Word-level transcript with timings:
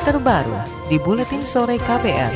terbaru 0.00 0.56
di 0.88 0.96
Buletin 0.96 1.44
Sore 1.44 1.76
KPR. 1.76 2.32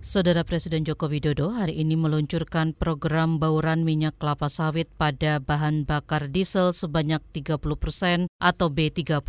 Saudara 0.00 0.40
Presiden 0.40 0.88
Joko 0.88 1.04
Widodo 1.04 1.52
hari 1.52 1.76
ini 1.84 2.00
meluncurkan 2.00 2.72
program 2.72 3.36
bauran 3.36 3.84
minyak 3.84 4.16
kelapa 4.16 4.48
sawit 4.48 4.88
pada 4.96 5.36
bahan 5.36 5.84
bakar 5.84 6.32
diesel 6.32 6.72
sebanyak 6.72 7.20
30 7.36 7.60
persen 7.76 8.24
atau 8.40 8.72
B30. 8.72 9.20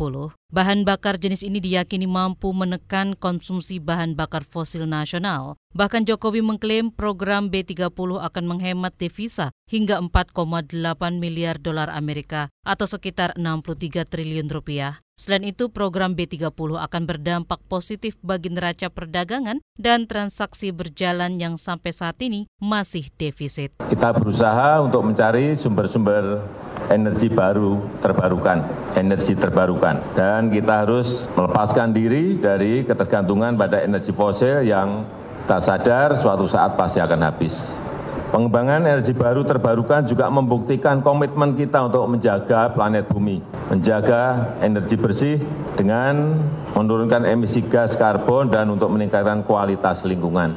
Bahan 0.48 0.88
bakar 0.88 1.20
jenis 1.20 1.44
ini 1.44 1.60
diyakini 1.60 2.08
mampu 2.08 2.48
menekan 2.56 3.12
konsumsi 3.12 3.76
bahan 3.76 4.16
bakar 4.16 4.48
fosil 4.48 4.88
nasional. 4.88 5.60
Bahkan 5.76 6.08
Jokowi 6.08 6.40
mengklaim 6.40 6.88
program 6.88 7.52
B30 7.52 7.92
akan 7.92 8.44
menghemat 8.48 8.96
devisa 8.96 9.52
hingga 9.68 10.00
4,8 10.00 10.72
miliar 11.20 11.60
dolar 11.60 11.92
Amerika 11.92 12.48
atau 12.64 12.88
sekitar 12.88 13.36
63 13.36 14.08
triliun 14.08 14.48
rupiah. 14.48 15.01
Selain 15.12 15.44
itu, 15.44 15.68
program 15.68 16.16
B30 16.16 16.48
akan 16.56 17.02
berdampak 17.04 17.60
positif 17.68 18.16
bagi 18.24 18.48
neraca 18.48 18.88
perdagangan 18.88 19.60
dan 19.76 20.08
transaksi 20.08 20.72
berjalan 20.72 21.36
yang 21.36 21.60
sampai 21.60 21.92
saat 21.92 22.16
ini 22.24 22.48
masih 22.56 23.12
defisit. 23.20 23.76
Kita 23.92 24.10
berusaha 24.16 24.80
untuk 24.80 25.04
mencari 25.04 25.52
sumber-sumber 25.52 26.40
energi 26.88 27.28
baru 27.28 27.80
terbarukan, 28.00 28.64
energi 28.96 29.36
terbarukan. 29.36 30.00
Dan 30.16 30.48
kita 30.48 30.88
harus 30.88 31.28
melepaskan 31.36 31.92
diri 31.92 32.40
dari 32.40 32.82
ketergantungan 32.82 33.54
pada 33.60 33.84
energi 33.84 34.10
fosil 34.16 34.64
yang 34.64 35.04
tak 35.44 35.60
sadar 35.60 36.16
suatu 36.16 36.48
saat 36.48 36.78
pasti 36.78 37.02
akan 37.02 37.20
habis. 37.20 37.81
Pengembangan 38.32 38.88
energi 38.88 39.12
baru 39.12 39.44
terbarukan 39.44 40.08
juga 40.08 40.32
membuktikan 40.32 41.04
komitmen 41.04 41.52
kita 41.52 41.84
untuk 41.84 42.08
menjaga 42.08 42.72
planet 42.72 43.04
bumi, 43.12 43.44
menjaga 43.68 44.56
energi 44.64 44.96
bersih 44.96 45.36
dengan 45.76 46.40
menurunkan 46.72 47.28
emisi 47.28 47.60
gas 47.60 47.92
karbon 47.92 48.48
dan 48.48 48.72
untuk 48.72 48.88
meningkatkan 48.88 49.44
kualitas 49.44 50.00
lingkungan. 50.08 50.56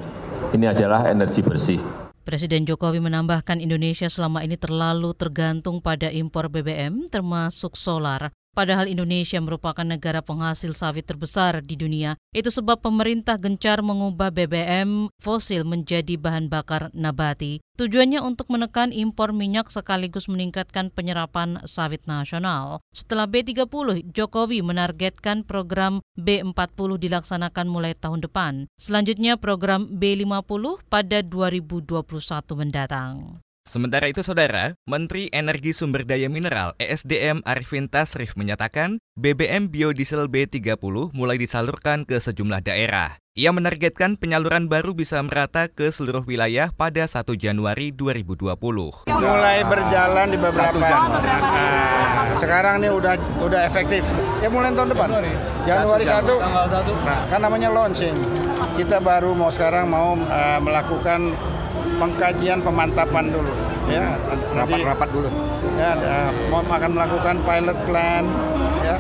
Ini 0.56 0.72
adalah 0.72 1.04
energi 1.12 1.44
bersih. 1.44 1.84
Presiden 2.24 2.64
Jokowi 2.64 3.04
menambahkan 3.04 3.60
Indonesia 3.60 4.08
selama 4.08 4.48
ini 4.48 4.56
terlalu 4.56 5.12
tergantung 5.12 5.84
pada 5.84 6.08
impor 6.08 6.48
BBM 6.48 7.12
termasuk 7.12 7.76
solar. 7.76 8.32
Padahal 8.56 8.88
Indonesia 8.88 9.36
merupakan 9.44 9.84
negara 9.84 10.24
penghasil 10.24 10.72
sawit 10.72 11.04
terbesar 11.04 11.60
di 11.60 11.76
dunia. 11.76 12.16
Itu 12.32 12.48
sebab 12.48 12.80
pemerintah 12.80 13.36
gencar 13.36 13.84
mengubah 13.84 14.32
BBM 14.32 15.12
fosil 15.20 15.68
menjadi 15.68 16.16
bahan 16.16 16.48
bakar 16.48 16.88
nabati. 16.96 17.60
Tujuannya 17.76 18.24
untuk 18.24 18.48
menekan 18.48 18.96
impor 18.96 19.36
minyak 19.36 19.68
sekaligus 19.68 20.32
meningkatkan 20.32 20.88
penyerapan 20.88 21.60
sawit 21.68 22.08
nasional. 22.08 22.80
Setelah 22.96 23.28
B30, 23.28 24.16
Jokowi 24.16 24.64
menargetkan 24.64 25.44
program 25.44 26.00
B40 26.16 26.96
dilaksanakan 26.96 27.68
mulai 27.68 27.92
tahun 27.92 28.24
depan. 28.24 28.72
Selanjutnya 28.80 29.36
program 29.36 29.92
B50 30.00 30.88
pada 30.88 31.20
2021 31.20 32.08
mendatang. 32.56 33.44
Sementara 33.66 34.06
itu, 34.06 34.22
Saudara, 34.22 34.78
Menteri 34.86 35.26
Energi 35.34 35.74
Sumber 35.74 36.06
Daya 36.06 36.30
Mineral 36.30 36.78
ESDM 36.78 37.42
Arifin 37.50 37.90
Tasrif 37.90 38.38
menyatakan 38.38 39.02
BBM 39.18 39.74
biodiesel 39.74 40.30
B30 40.30 40.78
mulai 41.18 41.42
disalurkan 41.42 42.06
ke 42.06 42.22
sejumlah 42.22 42.62
daerah. 42.62 43.18
Ia 43.34 43.50
menargetkan 43.50 44.22
penyaluran 44.22 44.70
baru 44.70 44.94
bisa 44.94 45.18
merata 45.26 45.66
ke 45.66 45.90
seluruh 45.90 46.22
wilayah 46.30 46.70
pada 46.78 47.10
1 47.10 47.26
Januari 47.42 47.90
2020. 47.90 48.54
Mulai 49.10 49.58
berjalan 49.66 50.28
di 50.30 50.38
beberapa. 50.38 50.86
Nah, 50.86 52.38
sekarang 52.38 52.86
ini 52.86 52.94
udah 52.94 53.18
udah 53.42 53.66
efektif. 53.66 54.06
Ya 54.46 54.54
mulai 54.54 54.78
tahun 54.78 54.94
depan. 54.94 55.10
Januari 55.66 56.06
1. 56.06 56.22
Nah, 57.02 57.20
kan 57.26 57.42
namanya 57.42 57.74
launching. 57.74 58.14
Kita 58.78 59.02
baru 59.02 59.34
mau 59.34 59.50
sekarang 59.50 59.90
mau 59.90 60.14
uh, 60.16 60.60
melakukan 60.62 61.34
pengkajian 61.96 62.60
pemantapan 62.62 63.32
dulu 63.32 63.52
ya. 63.92 64.16
Nanti 64.56 64.84
rapat 64.86 65.10
dulu. 65.12 65.30
Ya 65.76 65.96
mau 66.48 66.64
akan 66.64 66.92
melakukan 66.96 67.36
pilot 67.44 67.78
plan 67.90 68.24
ya. 68.86 68.98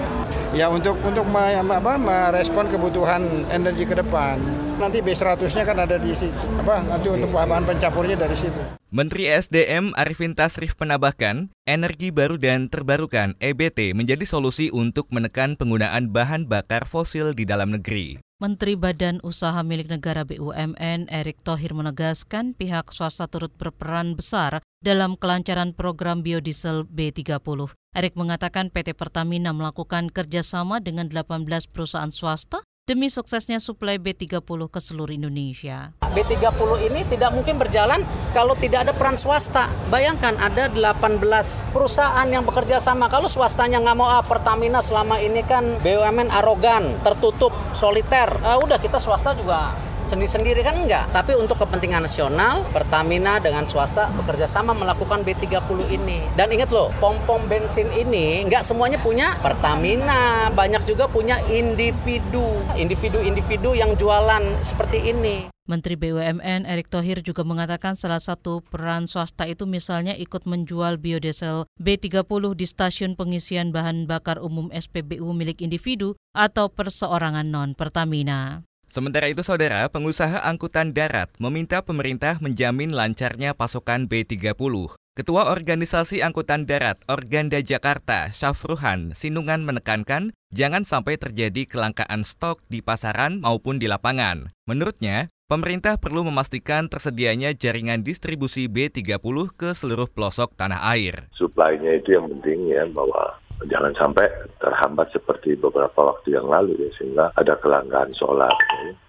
Ya 0.56 0.72
untuk 0.72 0.95
untuk 1.03 1.28
apa, 1.35 2.00
merespon 2.00 2.72
kebutuhan 2.72 3.47
energi 3.51 3.84
ke 3.84 3.95
depan. 3.95 4.39
Nanti 4.75 5.00
B100-nya 5.00 5.63
kan 5.63 5.78
ada 5.84 5.95
di 5.95 6.11
situ 6.11 6.35
apa 6.59 6.84
nanti 6.84 7.07
untuk 7.07 7.31
bahan 7.31 7.63
pencampurnya 7.63 8.19
dari 8.19 8.35
situ. 8.35 8.59
Menteri 8.91 9.28
SDM 9.31 9.95
Arifin 9.95 10.35
Tasrif 10.35 10.75
menambahkan, 10.79 11.51
energi 11.65 12.13
baru 12.13 12.37
dan 12.37 12.69
terbarukan 12.69 13.33
EBT 13.41 13.97
menjadi 13.97 14.21
solusi 14.21 14.69
untuk 14.69 15.09
menekan 15.09 15.57
penggunaan 15.57 16.13
bahan 16.13 16.45
bakar 16.45 16.85
fosil 16.85 17.33
di 17.33 17.43
dalam 17.43 17.73
negeri. 17.73 18.21
Menteri 18.37 18.77
Badan 18.77 19.17
Usaha 19.25 19.65
Milik 19.65 19.89
Negara 19.89 20.21
BUMN 20.27 21.09
Erick 21.09 21.41
Thohir 21.41 21.73
menegaskan 21.73 22.53
pihak 22.53 22.93
swasta 22.93 23.25
turut 23.25 23.49
berperan 23.57 24.13
besar 24.13 24.61
dalam 24.83 25.17
kelancaran 25.17 25.73
program 25.73 26.21
biodiesel 26.21 26.85
B30. 26.85 27.73
Erick 27.95 28.13
mengatakan 28.13 28.69
PT 28.69 28.93
Pertamina 28.93 29.55
melakukan 29.55 30.13
kerjasama 30.13 30.83
dengan 30.83 31.09
18 31.09 31.47
perusahaan 31.71 32.11
swasta 32.11 32.61
demi 32.85 33.09
suksesnya 33.09 33.57
suplai 33.57 33.97
B30 33.97 34.46
ke 34.46 34.78
seluruh 34.78 35.09
Indonesia. 35.09 35.90
B30 36.13 36.69
ini 36.85 37.01
tidak 37.09 37.34
mungkin 37.34 37.57
berjalan 37.57 38.06
kalau 38.29 38.53
tidak 38.53 38.85
ada 38.85 38.94
peran 38.94 39.18
swasta. 39.18 39.66
Bayangkan 39.90 40.38
ada 40.38 40.69
18 40.69 41.73
perusahaan 41.73 42.29
yang 42.29 42.46
bekerja 42.46 42.78
sama. 42.78 43.09
Kalau 43.09 43.25
swastanya 43.25 43.81
nggak 43.81 43.97
mau, 43.97 44.06
ah, 44.06 44.22
Pertamina 44.22 44.85
selama 44.85 45.18
ini 45.18 45.41
kan 45.41 45.66
BUMN 45.81 46.29
arogan, 46.29 47.01
tertutup, 47.01 47.51
soliter. 47.73 48.29
Ah, 48.46 48.62
udah 48.62 48.78
kita 48.78 49.02
swasta 49.02 49.34
juga 49.34 49.73
sendiri-sendiri 50.07 50.61
kan 50.61 50.77
enggak. 50.77 51.09
Tapi 51.11 51.33
untuk 51.38 51.59
kepentingan 51.61 52.05
nasional, 52.05 52.66
Pertamina 52.71 53.38
dengan 53.41 53.66
swasta 53.66 54.09
bekerja 54.13 54.45
sama 54.45 54.71
melakukan 54.71 55.25
B30 55.25 55.79
ini. 55.89 56.21
Dan 56.38 56.53
ingat 56.53 56.69
loh, 56.71 56.93
pom-pom 57.01 57.43
bensin 57.45 57.89
ini 57.93 58.45
enggak 58.45 58.63
semuanya 58.63 59.01
punya 59.01 59.33
Pertamina, 59.41 60.49
banyak 60.53 60.85
juga 60.88 61.09
punya 61.09 61.38
individu. 61.51 62.45
Individu-individu 62.77 63.73
yang 63.75 63.93
jualan 63.99 64.43
seperti 64.61 65.11
ini. 65.11 65.55
Menteri 65.66 65.97
BUMN 65.97 66.69
Erick 66.69 66.93
Thohir 66.93 67.25
juga 67.25 67.41
mengatakan 67.41 67.97
salah 67.97 68.22
satu 68.22 68.61
peran 68.61 69.09
swasta 69.09 69.49
itu 69.49 69.66
misalnya 69.66 70.13
ikut 70.13 70.45
menjual 70.45 71.01
biodiesel 71.01 71.66
B30 71.81 72.53
di 72.53 72.66
stasiun 72.69 73.17
pengisian 73.17 73.73
bahan 73.73 74.05
bakar 74.05 74.37
umum 74.37 74.69
SPBU 74.69 75.25
milik 75.33 75.66
individu 75.66 76.13
atau 76.37 76.69
perseorangan 76.69 77.49
non-Pertamina. 77.49 78.61
Sementara 78.85 79.28
itu, 79.28 79.41
saudara, 79.41 79.90
pengusaha 79.91 80.46
angkutan 80.46 80.96
darat 80.96 81.29
meminta 81.38 81.81
pemerintah 81.81 82.38
menjamin 82.40 82.94
lancarnya 82.94 83.51
pasokan 83.57 84.07
B30. 84.07 84.96
Ketua 85.16 85.47
Organisasi 85.47 86.19
Angkutan 86.19 86.68
Darat 86.68 87.00
Organda 87.07 87.63
Jakarta, 87.63 88.35
Syafruhan 88.35 89.16
Sinungan 89.16 89.63
menekankan 89.63 90.35
jangan 90.51 90.84
sampai 90.84 91.16
terjadi 91.16 91.63
kelangkaan 91.63 92.28
stok 92.28 92.59
di 92.68 92.84
pasaran 92.84 93.40
maupun 93.40 93.79
di 93.79 93.88
lapangan. 93.88 94.51
Menurutnya, 94.68 95.31
pemerintah 95.47 95.96
perlu 95.96 96.28
memastikan 96.28 96.91
tersedianya 96.91 97.56
jaringan 97.56 98.03
distribusi 98.03 98.67
B30 98.67 99.56
ke 99.56 99.72
seluruh 99.72 100.12
pelosok 100.12 100.52
tanah 100.59 100.84
air. 100.91 101.31
Suplainya 101.31 101.96
itu 101.96 102.19
yang 102.19 102.28
penting 102.35 102.75
ya, 102.75 102.84
bahwa 102.91 103.40
jangan 103.63 103.95
sampai 103.95 104.27
terhambat 104.59 105.16
seperti 105.16 105.55
beberapa 105.55 106.11
waktu 106.11 106.35
yang 106.35 106.51
lalu 106.51 106.75
ya 106.75 106.89
sehingga 106.99 107.25
ada 107.39 107.55
kelangkaan 107.55 108.11
solar. 108.11 108.51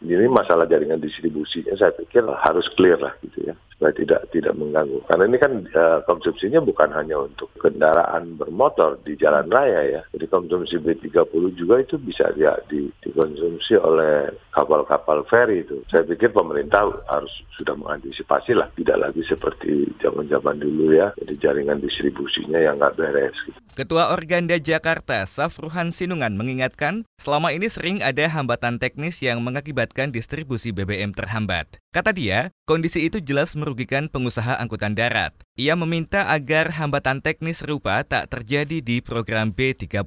Ini 0.01 0.31
masalah 0.31 0.71
jaringan 0.71 1.03
distribusinya 1.03 1.75
saya 1.75 1.91
pikir 1.95 2.23
harus 2.23 2.67
clear 2.79 3.03
lah 3.03 3.15
gitu 3.27 3.51
ya 3.51 3.55
supaya 3.77 3.93
tidak 3.93 4.21
tidak 4.33 4.57
mengganggu. 4.57 5.05
Karena 5.05 5.25
ini 5.29 5.37
kan 5.37 5.53
uh, 5.77 6.01
konsumsinya 6.09 6.65
bukan 6.65 6.89
hanya 6.97 7.29
untuk 7.29 7.53
kendaraan 7.61 8.41
bermotor 8.41 8.97
di 9.05 9.13
jalan 9.21 9.53
raya 9.53 10.01
ya. 10.01 10.03
Jadi 10.17 10.27
konsumsi 10.33 10.81
B30 10.81 11.45
juga 11.53 11.85
itu 11.85 12.01
bisa 12.01 12.33
ya 12.41 12.57
di, 12.73 12.89
dikonsumsi 13.05 13.77
oleh 13.77 14.33
kapal-kapal 14.57 15.29
feri 15.29 15.61
itu. 15.61 15.85
Saya 15.93 16.09
pikir 16.09 16.33
pemerintah 16.33 16.89
harus 17.13 17.31
sudah 17.61 17.77
mengantisipasi 17.77 18.57
lah, 18.57 18.73
tidak 18.81 18.97
lagi 18.97 19.21
seperti 19.29 19.93
zaman-zaman 20.01 20.57
dulu 20.57 20.97
ya. 20.97 21.13
Jadi 21.21 21.37
jaringan 21.37 21.85
distribusinya 21.85 22.57
yang 22.57 22.81
nggak 22.81 22.97
beres. 22.97 23.37
Gitu. 23.45 23.61
Ketua 23.77 24.17
Organda 24.17 24.57
Jakarta, 24.57 25.29
Safruhan 25.29 25.93
Sinungan 25.93 26.33
mengingatkan, 26.33 27.05
selama 27.21 27.53
ini 27.53 27.69
sering 27.69 28.01
ada 28.01 28.25
hambatan 28.25 28.81
teknis 28.81 29.21
yang 29.21 29.45
mengakibatkan 29.45 30.09
distribusi 30.09 30.73
BBM 30.73 31.13
terhambat. 31.13 31.69
Kata 31.93 32.13
dia, 32.13 32.53
kondisi 32.65 33.05
itu 33.05 33.21
jelas 33.21 33.53
merugikan 33.67 34.07
pengusaha 34.07 34.63
angkutan 34.63 34.95
darat. 34.95 35.35
Ia 35.59 35.75
meminta 35.75 36.31
agar 36.31 36.71
hambatan 36.71 37.19
teknis 37.19 37.67
serupa 37.67 37.99
tak 38.07 38.31
terjadi 38.31 38.79
di 38.79 39.03
program 39.03 39.51
B30. 39.51 40.07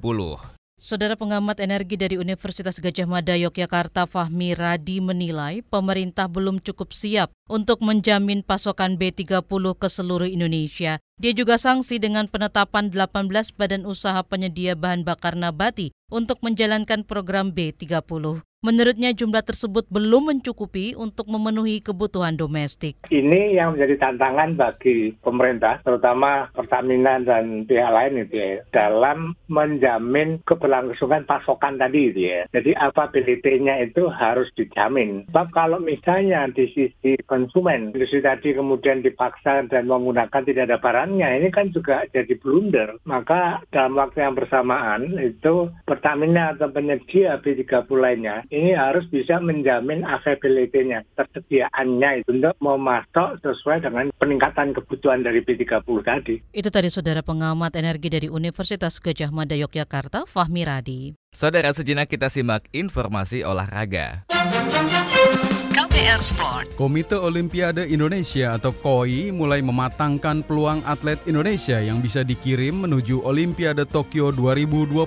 Saudara 0.80 1.12
pengamat 1.12 1.60
energi 1.60 2.00
dari 2.00 2.16
Universitas 2.16 2.80
Gajah 2.80 3.04
Mada 3.04 3.36
Yogyakarta 3.36 4.08
Fahmi 4.08 4.56
Radi 4.56 5.04
menilai 5.04 5.60
pemerintah 5.60 6.24
belum 6.24 6.56
cukup 6.64 6.96
siap 6.96 7.28
untuk 7.52 7.84
menjamin 7.84 8.40
pasokan 8.40 8.96
B30 8.96 9.44
ke 9.76 9.88
seluruh 9.92 10.24
Indonesia. 10.24 10.96
Dia 11.20 11.36
juga 11.36 11.60
sanksi 11.60 12.00
dengan 12.00 12.32
penetapan 12.32 12.88
18 12.88 13.52
badan 13.52 13.84
usaha 13.84 14.24
penyedia 14.24 14.72
bahan 14.72 15.04
bakar 15.04 15.36
nabati 15.36 15.92
untuk 16.08 16.40
menjalankan 16.40 17.04
program 17.04 17.52
B30. 17.52 18.40
Menurutnya 18.60 19.16
jumlah 19.16 19.40
tersebut 19.40 19.88
belum 19.88 20.36
mencukupi 20.36 20.92
untuk 20.92 21.32
memenuhi 21.32 21.80
kebutuhan 21.80 22.36
domestik. 22.36 22.92
Ini 23.08 23.56
yang 23.56 23.72
menjadi 23.72 23.96
tantangan 23.96 24.52
bagi 24.52 25.16
pemerintah, 25.24 25.80
terutama 25.80 26.52
Pertamina 26.52 27.16
dan 27.24 27.64
pihak 27.64 27.88
lain 27.88 28.20
itu 28.20 28.36
ya, 28.36 28.60
dalam 28.68 29.32
menjamin 29.48 30.44
keberlangsungan 30.44 31.24
pasokan 31.24 31.80
tadi 31.80 32.12
itu 32.12 32.20
ya. 32.28 32.44
Jadi 32.52 32.76
availability-nya 32.76 33.80
itu 33.80 34.12
harus 34.12 34.52
dijamin. 34.52 35.24
Sebab 35.32 35.56
kalau 35.56 35.80
misalnya 35.80 36.44
di 36.52 36.68
sisi 36.76 37.16
konsumen, 37.24 37.96
industri 37.96 38.20
tadi 38.20 38.52
kemudian 38.52 39.00
dipaksa 39.00 39.64
dan 39.72 39.88
menggunakan 39.88 40.44
tidak 40.44 40.68
ada 40.68 40.76
barangnya, 41.10 41.42
ini 41.42 41.48
kan 41.50 41.66
juga 41.74 42.06
jadi 42.14 42.38
blunder. 42.38 42.94
Maka 43.02 43.66
dalam 43.74 43.98
waktu 43.98 44.22
yang 44.22 44.38
bersamaan 44.38 45.18
itu 45.18 45.74
Pertamina 45.82 46.54
atau 46.54 46.70
penyedia 46.70 47.42
B30 47.42 47.90
lainnya 47.90 48.46
ini 48.54 48.70
harus 48.78 49.10
bisa 49.10 49.42
menjamin 49.42 50.06
availability-nya, 50.06 51.02
tersediaannya 51.18 52.22
itu 52.22 52.30
untuk 52.38 52.54
memasok 52.62 53.42
sesuai 53.42 53.82
dengan 53.82 54.14
peningkatan 54.22 54.70
kebutuhan 54.70 55.26
dari 55.26 55.42
B30 55.42 55.98
tadi. 56.06 56.36
Itu 56.54 56.70
tadi 56.70 56.86
saudara 56.86 57.26
pengamat 57.26 57.74
energi 57.74 58.06
dari 58.06 58.28
Universitas 58.30 59.02
Gajah 59.02 59.34
Mada 59.34 59.58
Yogyakarta, 59.58 60.30
Fahmi 60.30 60.62
Radi. 60.62 61.00
Saudara 61.34 61.74
sejenak 61.74 62.10
kita 62.10 62.30
simak 62.30 62.66
informasi 62.70 63.42
olahraga. 63.46 64.26
KPR 65.70 66.18
Sport. 66.18 66.74
Komite 66.74 67.14
Olimpiade 67.14 67.86
Indonesia 67.86 68.58
atau 68.58 68.74
KOI 68.74 69.30
mulai 69.30 69.62
mematangkan 69.62 70.42
peluang 70.42 70.82
atlet 70.82 71.22
Indonesia 71.30 71.78
yang 71.78 72.02
bisa 72.02 72.26
dikirim 72.26 72.82
menuju 72.82 73.22
Olimpiade 73.22 73.86
Tokyo 73.86 74.34
2020. 74.34 75.06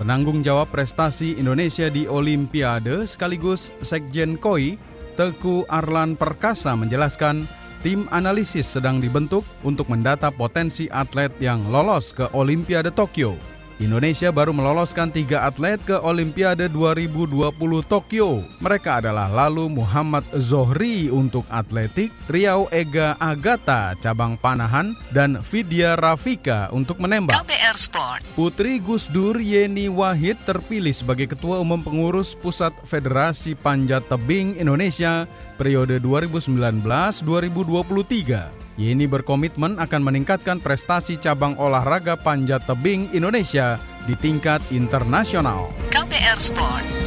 Penanggung 0.00 0.40
jawab 0.40 0.72
prestasi 0.72 1.36
Indonesia 1.36 1.92
di 1.92 2.08
Olimpiade 2.08 3.04
sekaligus 3.04 3.68
Sekjen 3.84 4.40
KOI, 4.40 4.80
Teku 5.20 5.68
Arlan 5.68 6.16
Perkasa 6.16 6.72
menjelaskan, 6.72 7.44
tim 7.84 8.08
analisis 8.08 8.64
sedang 8.64 8.96
dibentuk 8.96 9.44
untuk 9.60 9.92
mendata 9.92 10.32
potensi 10.32 10.88
atlet 10.88 11.32
yang 11.36 11.68
lolos 11.68 12.16
ke 12.16 12.32
Olimpiade 12.32 12.88
Tokyo. 12.96 13.36
Indonesia 13.80 14.28
baru 14.28 14.52
meloloskan 14.52 15.08
tiga 15.08 15.48
atlet 15.48 15.80
ke 15.80 15.96
Olimpiade 16.04 16.68
2020 16.68 17.48
Tokyo. 17.88 18.44
Mereka 18.60 19.00
adalah 19.00 19.32
lalu 19.32 19.72
Muhammad 19.72 20.20
Zohri 20.36 21.08
untuk 21.08 21.48
atletik, 21.48 22.12
Riau 22.28 22.68
Ega 22.68 23.16
Agata 23.16 23.96
cabang 23.96 24.36
panahan, 24.36 24.92
dan 25.16 25.40
Vidya 25.40 25.96
Rafika 25.96 26.68
untuk 26.76 27.00
menembak. 27.00 27.40
KPR 27.40 27.76
Sport. 27.80 28.20
Putri 28.36 28.84
Gus 28.84 29.08
Dur 29.08 29.40
Yeni 29.40 29.88
Wahid 29.88 30.36
terpilih 30.44 30.92
sebagai 30.92 31.32
Ketua 31.32 31.64
Umum 31.64 31.80
Pengurus 31.80 32.36
Pusat 32.36 32.76
Federasi 32.84 33.56
Panjat 33.56 34.04
Tebing 34.12 34.60
Indonesia 34.60 35.24
periode 35.56 35.96
2019-2023. 36.04 38.60
Yeni 38.80 39.04
berkomitmen 39.04 39.76
akan 39.76 40.00
meningkatkan 40.00 40.56
prestasi 40.56 41.20
cabang 41.20 41.52
olahraga 41.60 42.16
panjat 42.16 42.64
tebing 42.64 43.12
Indonesia 43.12 43.76
di 44.08 44.16
tingkat 44.16 44.64
internasional. 44.72 45.68
KPR 45.92 46.40
Sport. 46.40 46.99